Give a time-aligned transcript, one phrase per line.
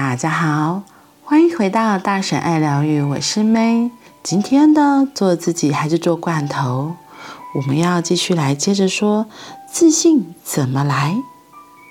[0.00, 0.84] 大家好，
[1.24, 3.90] 欢迎回到大婶爱疗愈，我是 May。
[4.22, 6.94] 今天的做自己还是做罐头？
[7.56, 9.26] 我们要继续来接着说，
[9.68, 11.16] 自信怎么来？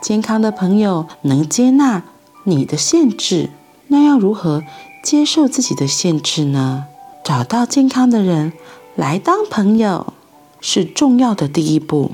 [0.00, 2.04] 健康的朋友能接纳
[2.44, 3.50] 你的限制，
[3.88, 4.62] 那要如何
[5.02, 6.84] 接受自己的限制呢？
[7.24, 8.52] 找到健康的人
[8.94, 10.12] 来当朋友
[10.60, 12.12] 是重要的第一步。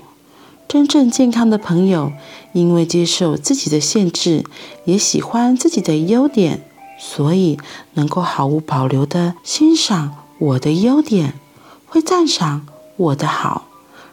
[0.75, 2.13] 真正健康的朋友，
[2.53, 4.43] 因为接受自己的限制，
[4.87, 6.65] 也喜欢自己的优点，
[6.99, 7.57] 所以
[7.93, 11.35] 能够毫无保留地欣赏我的优点，
[11.87, 13.69] 会赞赏我的好，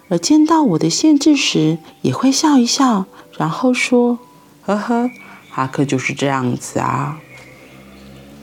[0.10, 3.06] 而见到我的限制时，也会笑一笑，
[3.40, 4.20] 然后说
[4.62, 5.10] ：“呵呵，
[5.50, 7.18] 哈克就是这样子啊，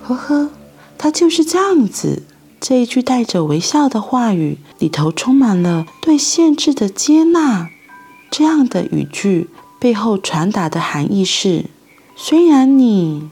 [0.03, 0.51] 呵呵，
[0.99, 2.25] 他就是这样子。”
[2.61, 7.71] 这一句带着微笑的话语里头，充满了对限制的接纳。
[8.31, 9.49] 这样的语句
[9.81, 11.65] 背后传达的含义是：
[12.17, 13.31] 虽然你，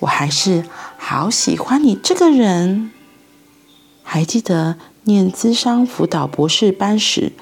[0.00, 0.64] 我还是
[0.96, 2.90] 好喜欢你这个人。
[4.02, 7.32] 还记得念咨商辅导博士班时，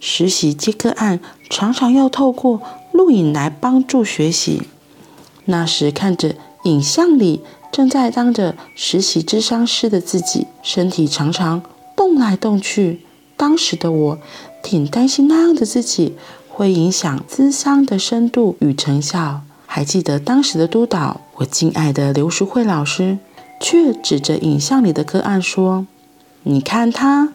[0.00, 2.60] 实习接个案常常要透过
[2.92, 4.62] 录影来帮助学习。
[5.46, 7.42] 那时看着影像里
[7.72, 11.62] 正在当着实习咨商师的自己，身体常常
[11.96, 13.00] 动来动去。
[13.36, 14.18] 当时的我。
[14.62, 16.16] 挺担心那样的自己
[16.48, 19.42] 会影响咨商的深度与成效。
[19.66, 23.18] 还记得当时的督导，我敬爱的刘淑慧老师，
[23.60, 25.86] 却指着影像里的个案说
[26.42, 27.32] ：“你看他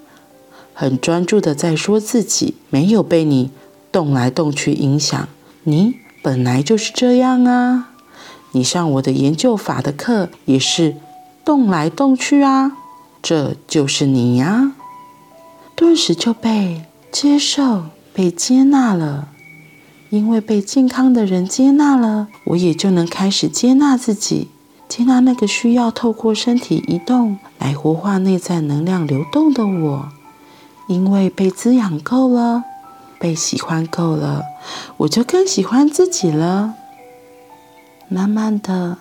[0.74, 3.52] 很专注的在说自己，没有被你
[3.92, 5.30] 动来动去影响。
[5.64, 7.92] 你本来就是这样啊！
[8.52, 10.96] 你上我的研究法的课也是
[11.46, 12.74] 动来动去啊，
[13.22, 14.74] 这就是你呀！”
[15.76, 16.84] 顿时就被。
[17.18, 19.30] 接受被接纳了，
[20.10, 24.50] 因为被健康的人接纳了，我也就能开始接纳自己，
[24.90, 30.10] 接纳那个需要透过身体移动来活化内在能量流动的我。
[30.90, 32.66] 因为被滋养够了，
[33.18, 34.44] 被喜欢够了，
[34.98, 36.74] 我就更喜欢自己了。
[38.10, 38.98] 慢慢的，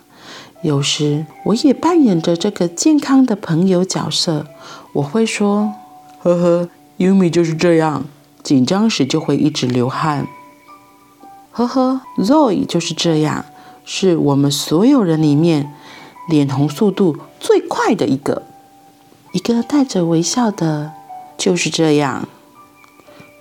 [0.63, 4.47] 有时我也扮演着这个健康的朋友角色，
[4.93, 5.75] 我会说
[6.23, 8.05] ：“呵呵。” Yumi 就是这样，
[8.43, 10.29] 紧张时就会一直流汗。
[11.51, 13.45] 呵呵，Zoe 就是这样，
[13.85, 15.73] 是我们所有人里面
[16.29, 18.45] 脸红速度最快的一个。
[19.33, 20.93] 一个带着微笑的，
[21.37, 22.29] 就是这样。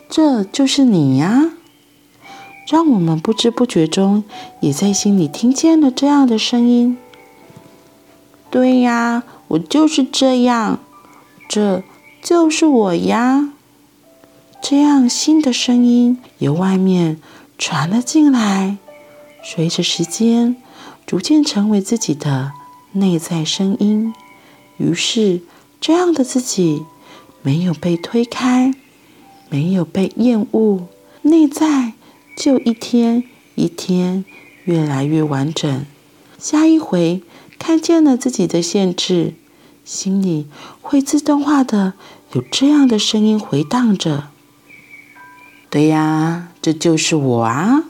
[0.10, 1.52] 这就是你呀，
[2.68, 4.24] 让我们不知不觉中
[4.62, 6.98] 也在心里听见了这样的声音。
[8.50, 10.80] 对呀，我就是这样。
[11.48, 11.84] 这。
[12.24, 13.50] 就是我呀，
[14.62, 17.20] 这样新的声音由外面
[17.58, 18.78] 传了进来，
[19.44, 20.56] 随着时间
[21.06, 22.54] 逐渐成为自己的
[22.94, 24.14] 内在声音。
[24.78, 25.42] 于是，
[25.82, 26.86] 这样的自己
[27.42, 28.74] 没有被推开，
[29.50, 30.88] 没有被厌恶，
[31.24, 31.92] 内在
[32.38, 34.24] 就一天一天
[34.64, 35.86] 越来越完整。
[36.40, 37.22] 下一回
[37.60, 39.34] 看见了自己的限制。
[39.86, 40.48] 心里
[40.82, 41.94] 会自动化的
[42.34, 44.30] 有这样的声音回荡着。
[45.70, 47.84] 对呀，这就是我啊。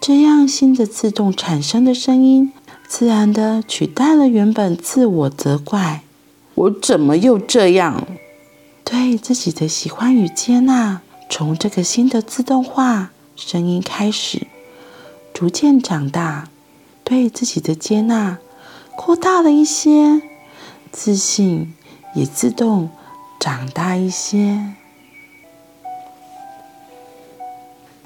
[0.00, 2.52] 这样新的自动产生的声音，
[2.86, 6.02] 自然的取代了原本自我责怪。
[6.54, 8.06] 我怎么又这样？
[8.84, 14.46] 对自己的喜欢与接纳，从这个新的自动化声音开始，
[15.34, 16.48] 逐渐长大。
[17.04, 18.38] 对自己的接纳
[18.96, 20.22] 扩大了一些。
[20.92, 21.74] 自信
[22.14, 22.90] 也自动
[23.38, 24.74] 长大一些。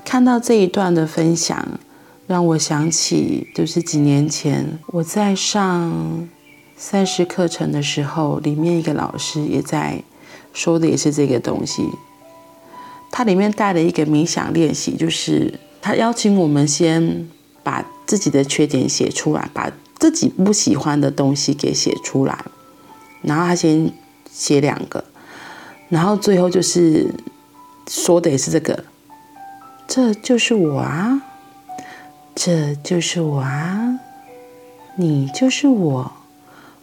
[0.05, 1.81] 看到这一段的分享，
[2.27, 6.29] 让我想起，就是几年前我在上
[6.77, 10.03] 赛事课程的时候，里面一个老师也在
[10.53, 11.89] 说的也是这个东西。
[13.11, 17.29] 他里面带了一个冥想练习，就是他邀请我们先
[17.63, 22.45] 把自己的缺点写出来，把自己不喜欢的东西给写出来。
[23.23, 23.91] 然后他先
[24.31, 25.05] 写两个，
[25.89, 27.15] 然后最后就是
[27.89, 28.85] 说的也是这个，
[29.87, 31.23] 这就是我啊，
[32.35, 33.99] 这就是我啊，
[34.97, 36.13] 你就是我，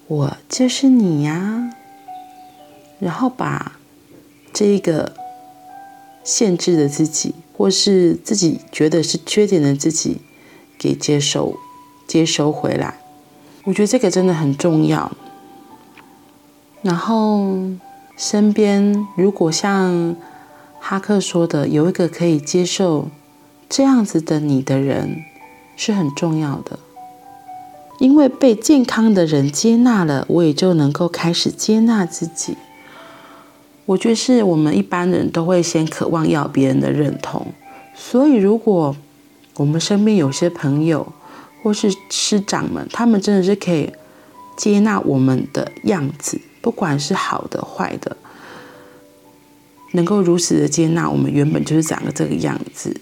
[0.07, 1.73] 我就是你呀。
[2.99, 3.79] 然后把
[4.51, 5.13] 这一个
[6.23, 10.17] 限制的自己，或是自己觉得是缺点的自己，
[10.77, 11.57] 给接收、
[12.05, 12.99] 接收回来。
[13.63, 15.09] 我觉得这个真的很重要。
[16.81, 17.57] 然后，
[18.15, 20.15] 身边如果像
[20.79, 23.09] 哈克说的，有一个可以接受
[23.67, 25.23] 这样子的你的人，
[25.75, 26.79] 是很重要的。
[27.99, 32.55] 因为被健康的人接纳了，我也就能够开始接纳自己。
[33.85, 37.47] 我觉得是我们一般人都会先渴望要别人的认同，
[37.93, 38.95] 所以如果
[39.55, 41.11] 我们身边有些朋友
[41.61, 43.91] 或是师长们，他们真的是可以
[44.55, 48.17] 接纳我们的样子，不管是好的坏的，
[49.93, 52.99] 能够如此的接纳我们原本就是长得这个样子，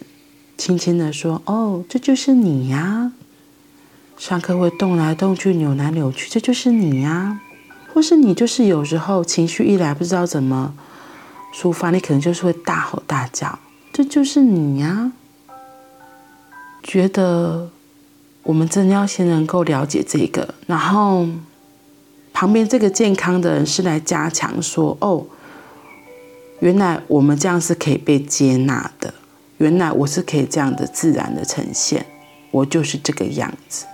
[0.58, 3.12] 轻轻的说：“哦，这就是你呀。”
[4.18, 7.38] 上课会动来动去、扭来扭去，这就是你呀；
[7.94, 10.74] 或是你就是有时候情绪一来不知道怎么
[11.54, 13.60] 抒发，你可能就是会大吼大叫，
[13.94, 15.12] 这就是你呀。
[16.82, 17.70] 觉得
[18.44, 21.28] 我们真的要先能够了解这个，然后
[22.40, 25.26] 旁边这个健康的人是来加强说：哦，
[26.60, 29.12] 原来我们这样是可以被接纳的，
[29.58, 32.06] 原来我是可以这样的自然的呈现，
[32.52, 33.88] 我就是这个样子。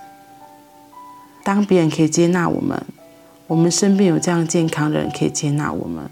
[1.42, 2.84] 当别人可以接纳我们，
[3.46, 6.10] 我们身边有这样健康的人可以接纳我们，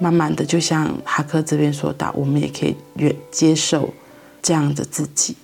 [0.00, 3.94] 慢慢的，就像哈克这边说到，我们也可以越接受
[4.42, 5.36] 这样的自己。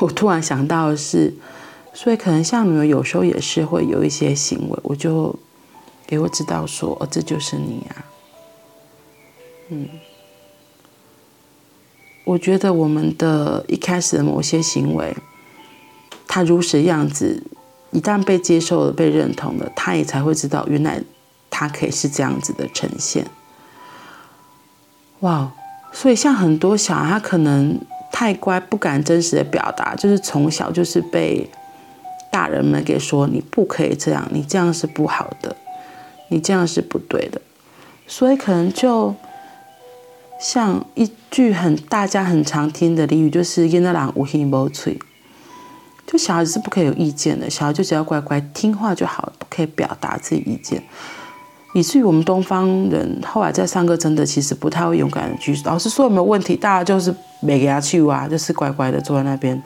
[0.00, 1.32] 我突然想到的是，
[1.94, 5.34] 所以可能像你们有时候也是会有一些行为，我就
[6.06, 8.04] 给我知道说，哦，这就是你啊。
[9.68, 9.88] 嗯，
[12.24, 15.16] 我觉得我们的一开始的某些行为。
[16.26, 17.42] 他如实样子，
[17.90, 21.02] 一旦被接受了、被认同了，他也才会知道，原来
[21.50, 23.26] 他可以是这样子的呈现。
[25.20, 25.52] 哇！
[25.92, 27.78] 所以像很多小孩，他可能
[28.10, 31.46] 太乖，不敢真实的表达，就是从小就是被
[32.32, 35.54] 大人们给说你不可以这样，你这样是不好的，
[36.30, 37.40] 你这样是不对的，
[38.06, 39.14] 所以可能就
[40.40, 44.98] 像一句很大家很常听的俚语，就是“囡仔人有耳无嘴”。
[46.04, 50.82] 就小孩子是不可以有意见的，小孩就只要乖乖听话就好，不可以表达自己意见。
[51.74, 59.62] 以至于我们东方人后来在上课真的其实不太会勇敢的举手，老师说有没有问题，大家就是没给他去啊，就是乖乖的坐在那边。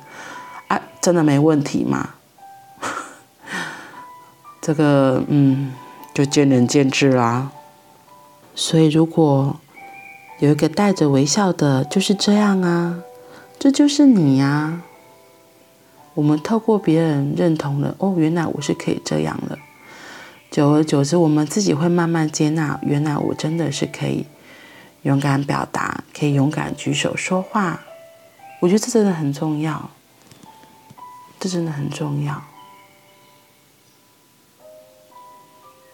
[0.68, 2.10] 啊，真的没问题吗？
[4.66, 5.72] 这个嗯，
[6.12, 7.52] 就见仁见智啦。
[8.56, 9.60] 所以如果
[10.40, 12.98] 有一个带着微笑的，就是这样啊，
[13.60, 14.82] 这就是你呀。
[16.14, 19.56] 我们透过别人认同了，哦，原来我是可以这样的。
[20.50, 24.26] 久而久之，我们自己会慢慢接纳，原来我真的是可以
[25.02, 27.82] 勇敢表达，可以勇敢举手说话。
[28.58, 29.90] 我觉得这真的很重要，
[31.38, 32.42] 这真的很重要。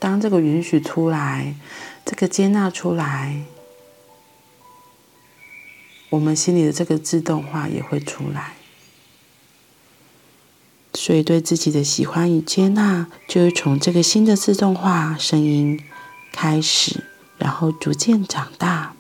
[0.03, 1.55] 当这个允许出来，
[2.05, 3.45] 这个接纳出来，
[6.11, 8.55] 我们心里的这个自动化也会出来。
[10.93, 15.81] 所以，对自己的喜欢与接纳，就是从这个新的自动化声音
[16.33, 17.05] 开始，
[17.39, 18.97] 然后逐渐长大。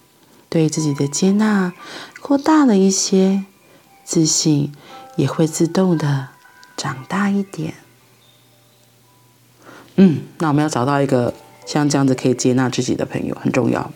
[0.48, 1.72] 对自己的接纳
[2.20, 3.44] 扩大了一些，
[4.04, 4.72] 自信
[5.16, 6.28] 也会自动的
[6.76, 7.74] 长大一点。
[9.96, 11.34] 嗯，那我们要找到一个
[11.66, 13.92] 像这样子可以接纳自己的朋友，很重要。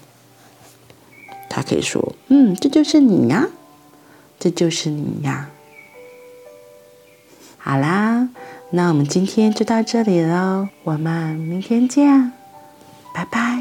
[1.48, 3.48] 他可以说：“嗯，这就是你呀，
[4.38, 5.48] 这就是你呀。”
[7.56, 8.28] 好啦，
[8.70, 12.32] 那我们今天就到这里喽，我们明天见，
[13.14, 13.55] 拜拜。